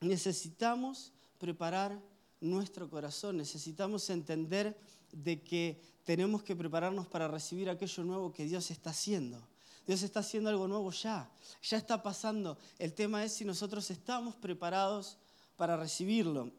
necesitamos 0.00 1.12
preparar 1.38 2.00
nuestro 2.44 2.88
corazón, 2.88 3.38
necesitamos 3.38 4.08
entender 4.10 4.76
de 5.12 5.42
que 5.42 5.80
tenemos 6.04 6.42
que 6.42 6.54
prepararnos 6.54 7.06
para 7.06 7.26
recibir 7.26 7.70
aquello 7.70 8.04
nuevo 8.04 8.32
que 8.32 8.44
Dios 8.44 8.70
está 8.70 8.90
haciendo. 8.90 9.42
Dios 9.86 10.02
está 10.02 10.20
haciendo 10.20 10.50
algo 10.50 10.66
nuevo 10.68 10.90
ya, 10.92 11.30
ya 11.62 11.76
está 11.76 12.02
pasando. 12.02 12.56
El 12.78 12.94
tema 12.94 13.24
es 13.24 13.32
si 13.32 13.44
nosotros 13.44 13.90
estamos 13.90 14.34
preparados 14.34 15.18
para 15.56 15.76
recibirlo. 15.76 16.50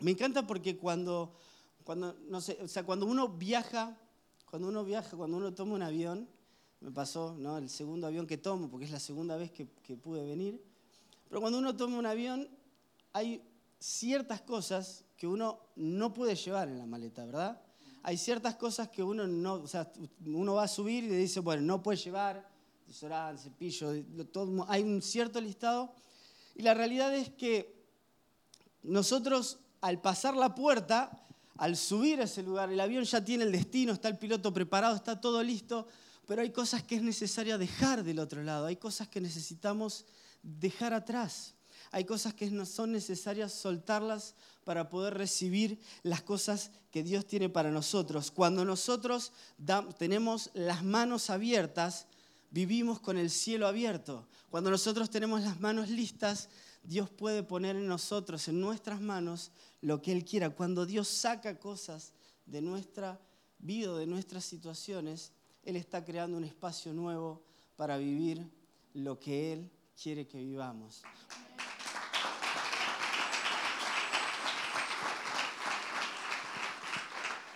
Me 0.00 0.10
encanta 0.10 0.46
porque 0.46 0.76
cuando, 0.76 1.34
cuando, 1.84 2.14
no 2.28 2.40
sé, 2.40 2.58
o 2.62 2.68
sea, 2.68 2.84
cuando 2.84 3.06
uno 3.06 3.28
viaja, 3.28 3.98
cuando 4.50 4.68
uno 4.68 4.84
viaja, 4.84 5.16
cuando 5.16 5.36
uno 5.36 5.52
toma 5.54 5.74
un 5.74 5.82
avión, 5.82 6.28
me 6.80 6.90
pasó 6.90 7.34
¿no? 7.38 7.58
el 7.58 7.68
segundo 7.68 8.06
avión 8.06 8.26
que 8.26 8.38
tomo, 8.38 8.68
porque 8.68 8.86
es 8.86 8.90
la 8.90 9.00
segunda 9.00 9.36
vez 9.36 9.50
que, 9.50 9.66
que 9.82 9.96
pude 9.96 10.24
venir, 10.24 10.62
pero 11.28 11.40
cuando 11.40 11.58
uno 11.58 11.74
toma 11.74 11.98
un 11.98 12.06
avión 12.06 12.48
hay 13.12 13.42
ciertas 13.78 14.42
cosas 14.42 15.05
que 15.16 15.26
uno 15.26 15.60
no 15.76 16.12
puede 16.12 16.34
llevar 16.34 16.68
en 16.68 16.78
la 16.78 16.86
maleta, 16.86 17.24
¿verdad? 17.24 17.60
Hay 18.02 18.16
ciertas 18.18 18.56
cosas 18.56 18.88
que 18.88 19.02
uno 19.02 19.26
no, 19.26 19.54
o 19.54 19.66
sea, 19.66 19.90
uno 20.24 20.54
va 20.54 20.64
a 20.64 20.68
subir 20.68 21.04
y 21.04 21.08
le 21.08 21.16
dice, 21.16 21.40
bueno, 21.40 21.62
no 21.62 21.82
puede 21.82 21.98
llevar 21.98 22.48
desodorante, 22.86 23.42
cepillo, 23.42 23.92
todo, 24.32 24.64
hay 24.68 24.82
un 24.82 25.02
cierto 25.02 25.40
listado. 25.40 25.92
Y 26.54 26.62
la 26.62 26.74
realidad 26.74 27.14
es 27.14 27.30
que 27.30 27.74
nosotros, 28.82 29.58
al 29.80 30.00
pasar 30.00 30.36
la 30.36 30.54
puerta, 30.54 31.10
al 31.56 31.76
subir 31.76 32.20
a 32.20 32.24
ese 32.24 32.42
lugar, 32.42 32.70
el 32.70 32.78
avión 32.78 33.04
ya 33.04 33.24
tiene 33.24 33.44
el 33.44 33.52
destino, 33.52 33.92
está 33.92 34.08
el 34.08 34.18
piloto 34.18 34.52
preparado, 34.52 34.94
está 34.94 35.20
todo 35.20 35.42
listo, 35.42 35.88
pero 36.26 36.42
hay 36.42 36.50
cosas 36.50 36.84
que 36.84 36.96
es 36.96 37.02
necesario 37.02 37.58
dejar 37.58 38.04
del 38.04 38.20
otro 38.20 38.42
lado, 38.42 38.66
hay 38.66 38.76
cosas 38.76 39.08
que 39.08 39.20
necesitamos 39.20 40.06
dejar 40.42 40.92
atrás, 40.92 41.55
hay 41.90 42.04
cosas 42.04 42.34
que 42.34 42.50
no 42.50 42.66
son 42.66 42.92
necesarias 42.92 43.52
soltarlas 43.52 44.34
para 44.64 44.88
poder 44.88 45.14
recibir 45.14 45.78
las 46.02 46.22
cosas 46.22 46.70
que 46.90 47.02
Dios 47.02 47.26
tiene 47.26 47.48
para 47.48 47.70
nosotros. 47.70 48.30
Cuando 48.30 48.64
nosotros 48.64 49.32
tenemos 49.98 50.50
las 50.54 50.82
manos 50.82 51.30
abiertas, 51.30 52.06
vivimos 52.50 53.00
con 53.00 53.18
el 53.18 53.30
cielo 53.30 53.66
abierto. 53.66 54.26
Cuando 54.50 54.70
nosotros 54.70 55.10
tenemos 55.10 55.42
las 55.42 55.60
manos 55.60 55.88
listas, 55.88 56.48
Dios 56.82 57.10
puede 57.10 57.42
poner 57.42 57.76
en 57.76 57.86
nosotros, 57.86 58.48
en 58.48 58.60
nuestras 58.60 59.00
manos, 59.00 59.50
lo 59.80 60.00
que 60.00 60.12
Él 60.12 60.24
quiera. 60.24 60.50
Cuando 60.50 60.86
Dios 60.86 61.08
saca 61.08 61.58
cosas 61.58 62.12
de 62.46 62.62
nuestra 62.62 63.20
vida, 63.58 63.96
de 63.96 64.06
nuestras 64.06 64.44
situaciones, 64.44 65.32
Él 65.62 65.76
está 65.76 66.04
creando 66.04 66.36
un 66.36 66.44
espacio 66.44 66.92
nuevo 66.92 67.42
para 67.76 67.98
vivir 67.98 68.48
lo 68.94 69.18
que 69.18 69.52
Él 69.52 69.70
quiere 70.00 70.26
que 70.26 70.38
vivamos. 70.38 71.02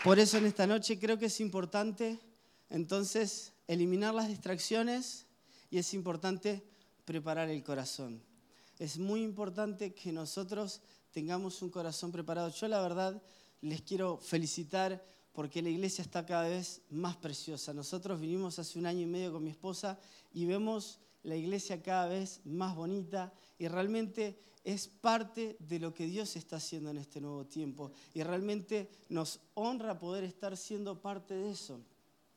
Por 0.03 0.19
eso 0.19 0.39
en 0.39 0.47
esta 0.47 0.67
noche 0.67 0.99
creo 0.99 1.19
que 1.19 1.27
es 1.27 1.41
importante 1.41 2.19
entonces 2.71 3.53
eliminar 3.67 4.15
las 4.15 4.29
distracciones 4.29 5.27
y 5.71 5.77
es 5.77 5.93
importante 5.93 6.65
preparar 7.05 7.51
el 7.51 7.63
corazón. 7.63 8.23
Es 8.79 8.97
muy 8.97 9.23
importante 9.23 9.93
que 9.93 10.11
nosotros 10.11 10.81
tengamos 11.11 11.61
un 11.61 11.69
corazón 11.69 12.13
preparado. 12.13 12.49
Yo 12.49 12.67
la 12.67 12.81
verdad 12.81 13.23
les 13.61 13.83
quiero 13.83 14.17
felicitar 14.17 15.05
porque 15.35 15.61
la 15.61 15.69
iglesia 15.69 16.01
está 16.01 16.25
cada 16.25 16.49
vez 16.49 16.81
más 16.89 17.17
preciosa. 17.19 17.75
Nosotros 17.75 18.19
vinimos 18.19 18.59
hace 18.59 18.79
un 18.79 18.87
año 18.87 19.03
y 19.03 19.07
medio 19.07 19.35
con 19.35 19.45
mi 19.45 19.51
esposa 19.51 19.99
y 20.33 20.47
vemos 20.47 20.99
la 21.23 21.37
iglesia 21.37 21.83
cada 21.83 22.07
vez 22.07 22.41
más 22.45 22.75
bonita 22.75 23.33
y 23.59 23.69
realmente 23.69 24.39
es 24.65 24.89
parte 24.89 25.57
de 25.59 25.79
lo 25.79 25.95
que 25.95 26.07
Dios 26.07 26.37
está 26.37 26.57
haciendo 26.57 26.91
en 26.91 26.99
este 26.99 27.21
nuevo 27.21 27.47
tiempo 27.47 27.93
y 28.15 28.23
realmente 28.23 28.91
nos 29.09 29.41
honra 29.55 29.99
poder 29.99 30.25
estar 30.25 30.57
siendo 30.57 31.01
parte 31.01 31.35
de 31.35 31.51
eso. 31.51 31.81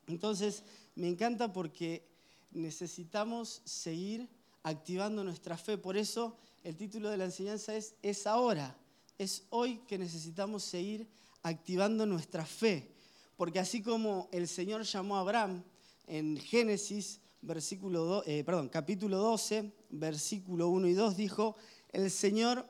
Entonces, 0.06 0.62
me 0.94 1.08
encanta 1.08 1.52
porque 1.52 2.06
necesitamos 2.52 3.62
seguir 3.64 4.28
activando 4.62 5.24
nuestra 5.24 5.56
fe, 5.56 5.76
por 5.76 5.96
eso 5.96 6.36
el 6.62 6.76
título 6.76 7.10
de 7.10 7.18
la 7.18 7.26
enseñanza 7.26 7.76
es 7.76 7.94
Es 8.02 8.26
ahora, 8.26 8.76
es 9.18 9.44
hoy 9.50 9.78
que 9.86 9.98
necesitamos 9.98 10.62
seguir 10.64 11.06
activando 11.42 12.06
nuestra 12.06 12.46
fe, 12.46 12.90
porque 13.36 13.58
así 13.58 13.82
como 13.82 14.28
el 14.32 14.48
Señor 14.48 14.82
llamó 14.82 15.16
a 15.16 15.20
Abraham 15.20 15.62
en 16.06 16.38
Génesis 16.38 17.20
versículo 17.44 18.22
eh, 18.26 18.44
capítulo 18.70 19.18
12, 19.18 19.72
versículo 19.90 20.68
1 20.70 20.88
y 20.88 20.94
2, 20.94 21.16
dijo, 21.16 21.56
el 21.92 22.10
Señor 22.10 22.66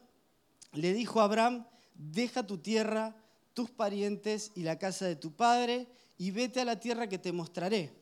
le 0.72 0.92
dijo 0.92 1.20
a 1.20 1.24
Abraham, 1.24 1.66
deja 1.94 2.46
tu 2.46 2.58
tierra, 2.58 3.16
tus 3.54 3.70
parientes 3.70 4.50
y 4.54 4.62
la 4.62 4.78
casa 4.78 5.06
de 5.06 5.16
tu 5.16 5.32
padre, 5.32 5.86
y 6.18 6.30
vete 6.30 6.60
a 6.60 6.64
la 6.64 6.80
tierra 6.80 7.08
que 7.08 7.18
te 7.18 7.32
mostraré. 7.32 7.92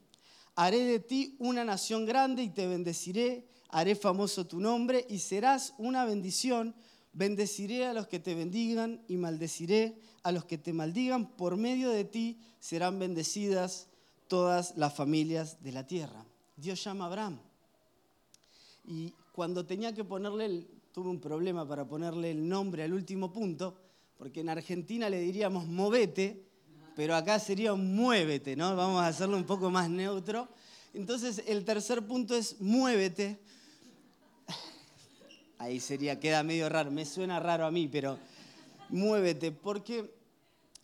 Haré 0.54 0.80
de 0.80 1.00
ti 1.00 1.36
una 1.38 1.64
nación 1.64 2.04
grande 2.04 2.42
y 2.42 2.50
te 2.50 2.66
bendeciré, 2.66 3.48
haré 3.68 3.94
famoso 3.94 4.46
tu 4.46 4.60
nombre 4.60 5.06
y 5.08 5.18
serás 5.18 5.74
una 5.78 6.04
bendición. 6.04 6.74
Bendeciré 7.14 7.86
a 7.86 7.92
los 7.92 8.06
que 8.06 8.20
te 8.20 8.34
bendigan 8.34 9.02
y 9.08 9.16
maldeciré 9.16 9.98
a 10.22 10.32
los 10.32 10.44
que 10.44 10.58
te 10.58 10.72
maldigan. 10.72 11.30
Por 11.36 11.56
medio 11.56 11.90
de 11.90 12.04
ti 12.04 12.38
serán 12.58 12.98
bendecidas 12.98 13.88
todas 14.28 14.76
las 14.76 14.94
familias 14.94 15.62
de 15.62 15.72
la 15.72 15.86
tierra. 15.86 16.24
Dios 16.62 16.84
llama 16.84 17.04
a 17.04 17.06
Abraham. 17.08 17.40
Y 18.86 19.12
cuando 19.32 19.66
tenía 19.66 19.92
que 19.92 20.04
ponerle, 20.04 20.64
tuve 20.92 21.10
un 21.10 21.20
problema 21.20 21.66
para 21.66 21.84
ponerle 21.88 22.30
el 22.30 22.48
nombre 22.48 22.84
al 22.84 22.94
último 22.94 23.32
punto, 23.32 23.76
porque 24.16 24.40
en 24.40 24.48
Argentina 24.48 25.10
le 25.10 25.18
diríamos 25.18 25.66
movete, 25.66 26.46
pero 26.94 27.16
acá 27.16 27.40
sería 27.40 27.74
muévete, 27.74 28.54
¿no? 28.54 28.76
Vamos 28.76 29.02
a 29.02 29.08
hacerlo 29.08 29.36
un 29.36 29.44
poco 29.44 29.70
más 29.70 29.90
neutro. 29.90 30.48
Entonces, 30.94 31.42
el 31.48 31.64
tercer 31.64 32.06
punto 32.06 32.36
es 32.36 32.60
muévete. 32.60 33.40
Ahí 35.58 35.80
sería, 35.80 36.20
queda 36.20 36.44
medio 36.44 36.68
raro, 36.68 36.92
me 36.92 37.04
suena 37.04 37.40
raro 37.40 37.66
a 37.66 37.72
mí, 37.72 37.88
pero 37.88 38.20
muévete, 38.88 39.50
porque 39.50 40.14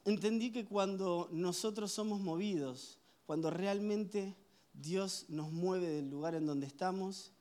entendí 0.05 0.51
que 0.51 0.65
cuando 0.65 1.29
nosotros 1.31 1.93
somos 1.93 2.19
movidos, 2.19 2.99
cuando 3.27 3.51
realmente 3.51 4.35
Dios 4.81 5.27
nos 5.29 5.51
mueve 5.51 5.89
del 5.89 6.09
lugar 6.09 6.35
en 6.35 6.47
donde 6.47 6.67
estamos, 6.67 7.33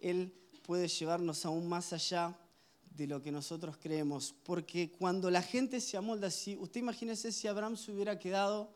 Él 0.00 0.32
puede 0.66 0.88
llevarnos 0.88 1.44
aún 1.44 1.68
más 1.68 1.92
allá 1.92 2.38
de 2.96 3.06
lo 3.06 3.22
que 3.22 3.32
nosotros 3.32 3.76
creemos. 3.80 4.34
Porque 4.44 4.92
cuando 4.92 5.30
la 5.30 5.42
gente 5.42 5.80
se 5.80 5.96
amolda 5.96 6.28
así, 6.28 6.56
usted 6.56 6.80
imagínese 6.80 7.32
si 7.32 7.48
Abraham 7.48 7.76
se 7.76 7.92
hubiera 7.92 8.18
quedado, 8.18 8.70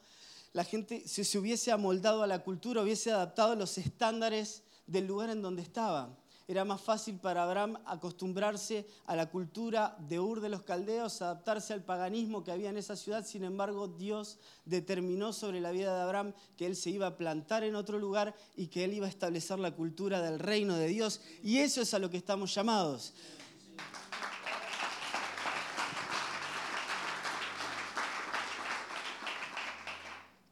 la 0.53 0.65
gente 0.65 1.07
si 1.07 1.25
se 1.25 1.39
hubiese 1.39 1.71
amoldado 1.71 2.23
a 2.23 2.27
la 2.27 2.43
cultura, 2.43 2.83
hubiese 2.83 3.13
adaptado 3.13 3.55
los 3.55 3.77
estándares 3.79 4.63
del 4.87 5.07
lugar 5.07 5.31
en 5.31 5.43
donde 5.43 5.63
estaba. 5.63 6.17
Era 6.49 6.65
más 6.65 6.81
fácil 6.81 7.19
para 7.19 7.43
Abraham 7.43 7.77
acostumbrarse 7.87 8.87
a 9.07 9.17
la 9.17 9.29
cultura 9.29 9.97
de 9.99 10.21
Ur 10.21 10.41
de 10.41 10.49
los 10.49 10.63
Caldeos, 10.63 11.21
adaptarse 11.21 11.73
al 11.73 11.83
paganismo 11.83 12.45
que 12.45 12.53
había 12.53 12.71
en 12.71 12.77
esa 12.77 12.95
ciudad. 12.95 13.27
Sin 13.27 13.43
embargo, 13.43 13.89
Dios 13.89 14.39
determinó 14.65 15.33
sobre 15.33 15.61
la 15.61 15.73
vida 15.73 15.93
de 15.97 16.03
Abraham 16.03 16.35
que 16.57 16.67
él 16.67 16.77
se 16.77 16.91
iba 16.91 17.09
a 17.09 17.17
plantar 17.17 17.65
en 17.65 17.75
otro 17.75 17.99
lugar 17.99 18.33
y 18.55 18.69
que 18.69 18.85
él 18.85 18.95
iba 18.95 19.07
a 19.07 19.09
establecer 19.09 19.59
la 19.59 19.75
cultura 19.75 20.23
del 20.23 20.39
reino 20.39 20.77
de 20.77 20.87
Dios. 20.87 21.21
Y 21.43 21.59
eso 21.59 21.81
es 21.81 21.93
a 21.95 21.99
lo 21.99 22.11
que 22.11 22.17
estamos 22.17 22.55
llamados. 22.55 23.13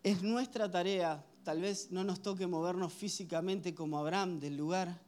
Es 0.03 0.25
nuestra 0.25 0.69
tarea, 0.69 1.25
tal 1.45 1.61
vez 1.61 1.93
no 1.93 2.03
nos 2.03 2.21
toque 2.21 2.49
movernos 2.49 2.93
físicamente 2.93 3.77
como 3.77 3.97
Abraham 3.97 4.41
del 4.41 4.57
lugar, 4.57 5.04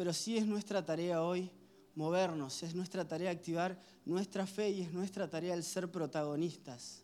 pero 0.00 0.14
sí 0.14 0.38
es 0.38 0.46
nuestra 0.46 0.82
tarea 0.82 1.22
hoy 1.22 1.50
movernos, 1.94 2.62
es 2.62 2.74
nuestra 2.74 3.06
tarea 3.06 3.30
activar 3.30 3.78
nuestra 4.06 4.46
fe 4.46 4.70
y 4.70 4.80
es 4.80 4.94
nuestra 4.94 5.28
tarea 5.28 5.52
el 5.52 5.62
ser 5.62 5.90
protagonistas. 5.90 7.02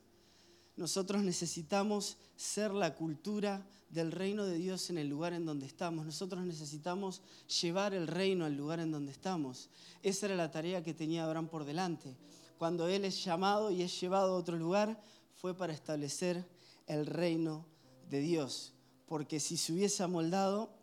Nosotros 0.76 1.22
necesitamos 1.22 2.16
ser 2.36 2.72
la 2.72 2.94
cultura 2.94 3.68
del 3.90 4.12
reino 4.12 4.46
de 4.46 4.56
Dios 4.56 4.88
en 4.88 4.96
el 4.96 5.08
lugar 5.08 5.34
en 5.34 5.44
donde 5.44 5.66
estamos. 5.66 6.06
Nosotros 6.06 6.42
necesitamos 6.46 7.20
llevar 7.60 7.92
el 7.92 8.06
reino 8.06 8.46
al 8.46 8.56
lugar 8.56 8.80
en 8.80 8.92
donde 8.92 9.12
estamos. 9.12 9.68
Esa 10.02 10.24
era 10.24 10.34
la 10.34 10.50
tarea 10.50 10.82
que 10.82 10.94
tenía 10.94 11.24
Abraham 11.24 11.48
por 11.48 11.66
delante. 11.66 12.16
Cuando 12.56 12.88
él 12.88 13.04
es 13.04 13.22
llamado 13.22 13.70
y 13.70 13.82
es 13.82 14.00
llevado 14.00 14.32
a 14.32 14.38
otro 14.38 14.56
lugar, 14.56 14.98
fue 15.34 15.54
para 15.54 15.74
establecer 15.74 16.48
el 16.86 17.04
reino 17.04 17.66
de 18.08 18.20
Dios. 18.20 18.72
Porque 19.04 19.38
si 19.38 19.58
se 19.58 19.74
hubiese 19.74 20.02
amoldado, 20.02 20.75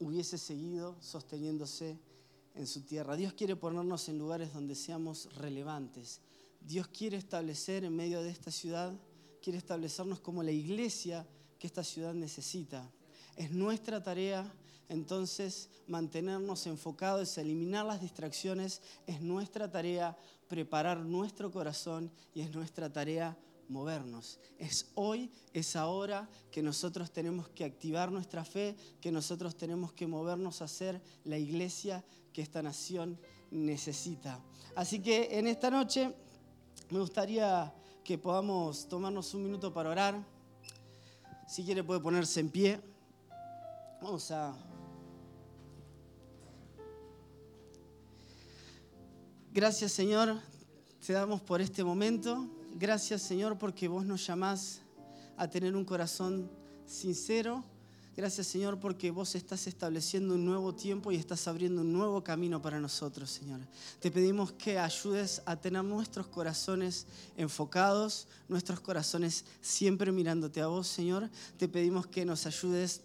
hubiese 0.00 0.38
seguido 0.38 0.96
sosteniéndose 1.00 1.96
en 2.54 2.66
su 2.66 2.82
tierra. 2.82 3.16
Dios 3.16 3.34
quiere 3.34 3.54
ponernos 3.54 4.08
en 4.08 4.18
lugares 4.18 4.52
donde 4.52 4.74
seamos 4.74 5.32
relevantes. 5.36 6.20
Dios 6.60 6.88
quiere 6.88 7.16
establecer 7.16 7.84
en 7.84 7.94
medio 7.94 8.22
de 8.22 8.30
esta 8.30 8.50
ciudad, 8.50 8.92
quiere 9.40 9.58
establecernos 9.58 10.20
como 10.20 10.42
la 10.42 10.50
iglesia 10.50 11.26
que 11.58 11.66
esta 11.66 11.84
ciudad 11.84 12.14
necesita. 12.14 12.90
Es 13.36 13.52
nuestra 13.52 14.02
tarea 14.02 14.52
entonces 14.88 15.68
mantenernos 15.86 16.66
enfocados, 16.66 17.38
eliminar 17.38 17.86
las 17.86 18.00
distracciones, 18.00 18.82
es 19.06 19.20
nuestra 19.20 19.70
tarea 19.70 20.18
preparar 20.48 20.98
nuestro 20.98 21.52
corazón 21.52 22.10
y 22.34 22.40
es 22.40 22.52
nuestra 22.52 22.92
tarea 22.92 23.38
movernos. 23.70 24.38
Es 24.58 24.90
hoy, 24.94 25.30
es 25.54 25.76
ahora 25.76 26.28
que 26.50 26.62
nosotros 26.62 27.10
tenemos 27.12 27.48
que 27.48 27.64
activar 27.64 28.10
nuestra 28.10 28.44
fe, 28.44 28.76
que 29.00 29.12
nosotros 29.12 29.56
tenemos 29.56 29.92
que 29.92 30.06
movernos 30.06 30.60
a 30.60 30.68
ser 30.68 31.00
la 31.24 31.38
iglesia 31.38 32.04
que 32.32 32.42
esta 32.42 32.62
nación 32.62 33.18
necesita. 33.50 34.40
Así 34.76 35.00
que 35.00 35.38
en 35.38 35.46
esta 35.46 35.70
noche 35.70 36.14
me 36.90 36.98
gustaría 36.98 37.72
que 38.04 38.18
podamos 38.18 38.88
tomarnos 38.88 39.32
un 39.34 39.44
minuto 39.44 39.72
para 39.72 39.90
orar. 39.90 40.26
Si 41.46 41.64
quiere 41.64 41.84
puede 41.84 42.00
ponerse 42.00 42.40
en 42.40 42.50
pie. 42.50 42.80
Vamos 44.02 44.30
a... 44.30 44.56
Gracias 49.52 49.92
Señor, 49.92 50.40
te 51.04 51.12
damos 51.12 51.40
por 51.40 51.60
este 51.60 51.82
momento. 51.82 52.59
Gracias 52.74 53.22
Señor 53.22 53.58
porque 53.58 53.88
vos 53.88 54.04
nos 54.04 54.26
llamás 54.26 54.80
a 55.36 55.48
tener 55.48 55.76
un 55.76 55.84
corazón 55.84 56.50
sincero, 56.86 57.64
Gracias 58.16 58.48
Señor 58.48 58.78
porque 58.78 59.10
vos 59.10 59.34
estás 59.34 59.66
estableciendo 59.66 60.34
un 60.34 60.44
nuevo 60.44 60.74
tiempo 60.74 61.10
y 61.10 61.16
estás 61.16 61.48
abriendo 61.48 61.80
un 61.80 61.92
nuevo 61.92 62.22
camino 62.22 62.60
para 62.60 62.80
nosotros, 62.80 63.30
Señor. 63.30 63.60
Te 63.98 64.10
pedimos 64.10 64.52
que 64.52 64.78
ayudes 64.78 65.40
a 65.46 65.56
tener 65.56 65.84
nuestros 65.84 66.26
corazones 66.26 67.06
enfocados, 67.36 68.26
nuestros 68.48 68.80
corazones 68.80 69.44
siempre 69.62 70.12
mirándote 70.12 70.60
a 70.60 70.66
vos, 70.66 70.88
Señor. 70.88 71.30
Te 71.56 71.68
pedimos 71.68 72.08
que 72.08 72.26
nos 72.26 72.44
ayudes 72.44 73.00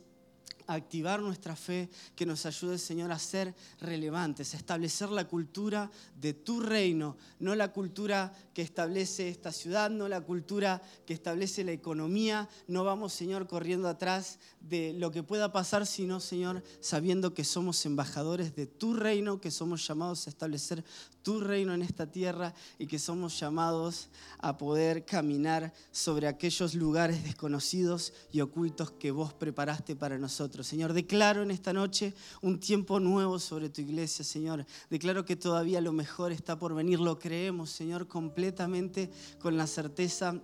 activar 0.68 1.22
nuestra 1.22 1.56
fe, 1.56 1.90
que 2.16 2.26
nos 2.26 2.46
ayude, 2.46 2.78
Señor, 2.78 3.12
a 3.12 3.20
ser 3.20 3.54
relevantes, 3.80 4.54
a 4.54 4.58
establecer 4.58 5.10
la 5.10 5.28
cultura 5.28 5.92
de 6.20 6.34
tu 6.34 6.60
reino, 6.60 7.18
no 7.40 7.56
la 7.56 7.72
cultura 7.72 8.34
que 8.54 8.62
establece 8.62 9.30
esta 9.30 9.52
ciudad, 9.52 9.90
no 9.90 10.08
la 10.08 10.22
cultura 10.22 10.82
que 11.06 11.14
establece 11.14 11.64
la 11.64 11.72
economía. 11.72 12.50
No 12.68 12.84
vamos, 12.84 13.14
Señor, 13.14 13.48
corriendo 13.48 13.88
atrás 13.88 14.40
de 14.62 14.94
lo 14.94 15.12
que 15.12 15.24
pueda 15.24 15.52
pasar, 15.52 15.86
sino, 15.86 16.20
Señor, 16.20 16.64
sabiendo 16.80 17.34
que 17.34 17.44
somos 17.44 17.86
embajadores 17.86 18.56
de 18.56 18.66
tu 18.66 18.94
reino, 18.94 19.42
que 19.42 19.52
somos 19.52 19.86
llamados 19.88 20.28
a 20.28 20.30
establecer 20.30 20.84
tu 21.22 21.40
reino 21.40 21.74
en 21.74 21.82
esta 21.82 22.10
tierra 22.10 22.54
y 22.78 22.86
que 22.86 23.00
somos 23.00 23.40
llamados 23.40 24.10
a 24.38 24.58
poder 24.58 25.06
caminar 25.06 25.74
sobre 25.92 26.28
aquellos 26.28 26.76
lugares 26.76 27.24
desconocidos 27.24 28.14
y 28.32 28.42
ocultos 28.42 28.92
que 28.92 29.10
vos 29.10 29.34
preparaste 29.34 29.96
para 29.96 30.20
nosotros. 30.20 30.55
Señor, 30.64 30.94
declaro 30.94 31.44
en 31.44 31.52
esta 31.52 31.74
noche 31.74 32.14
un 32.42 32.60
tiempo 32.60 33.00
nuevo 33.00 33.40
sobre 33.40 33.70
tu 33.70 33.82
iglesia, 33.82 34.24
Señor. 34.24 34.66
Declaro 34.90 35.26
que 35.26 35.36
todavía 35.36 35.82
lo 35.82 35.92
mejor 35.92 36.32
está 36.32 36.58
por 36.58 36.74
venir. 36.74 37.00
Lo 37.00 37.20
creemos, 37.20 37.70
Señor, 37.70 38.08
completamente 38.08 39.12
con 39.40 39.58
la 39.58 39.68
certeza 39.68 40.42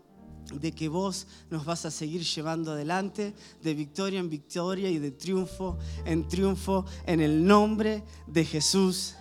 de 0.54 0.72
que 0.74 0.90
vos 0.90 1.28
nos 1.50 1.66
vas 1.66 1.86
a 1.86 1.92
seguir 1.92 2.24
llevando 2.24 2.72
adelante 2.72 3.34
de 3.62 3.74
victoria 3.74 4.20
en 4.20 4.30
victoria 4.30 4.90
y 4.90 5.00
de 5.00 5.12
triunfo 5.12 5.78
en 6.06 6.28
triunfo 6.28 6.86
en 7.06 7.22
el 7.22 7.46
nombre 7.46 8.04
de 8.28 8.44
Jesús. 8.44 9.16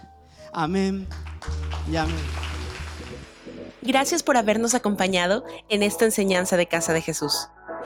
Amén 0.53 1.07
y 1.91 1.97
amén. 1.97 2.17
Gracias 3.83 4.23
por 4.23 4.37
habernos 4.37 4.75
acompañado 4.75 5.45
en 5.69 5.83
esta 5.83 6.05
enseñanza 6.05 6.57
de 6.57 6.67
Casa 6.67 6.93
de 6.93 7.01
Jesús. 7.01 7.49